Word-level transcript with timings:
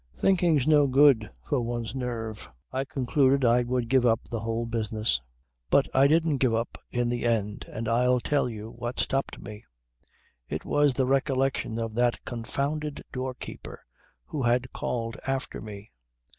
Thinking's 0.15 0.65
no 0.65 0.87
good 0.87 1.29
for 1.47 1.61
one's 1.61 1.93
nerve. 1.93 2.49
I 2.73 2.85
concluded 2.85 3.45
I 3.45 3.61
would 3.61 3.87
give 3.87 4.03
up 4.03 4.21
the 4.31 4.39
whole 4.39 4.65
business. 4.65 5.21
But 5.69 5.87
I 5.93 6.07
didn't 6.07 6.37
give 6.39 6.55
up 6.55 6.79
in 6.89 7.07
the 7.07 7.23
end, 7.23 7.65
and 7.69 7.87
I'll 7.87 8.19
tell 8.19 8.49
you 8.49 8.71
what 8.71 8.97
stopped 8.97 9.39
me. 9.39 9.63
It 10.49 10.65
was 10.65 10.95
the 10.95 11.05
recollection 11.05 11.77
of 11.77 11.93
that 11.93 12.25
confounded 12.25 13.03
doorkeeper 13.13 13.85
who 14.25 14.41
had 14.41 14.73
called 14.73 15.17
after 15.27 15.61
me. 15.61 15.91